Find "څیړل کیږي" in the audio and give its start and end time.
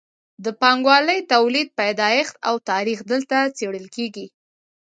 3.57-4.25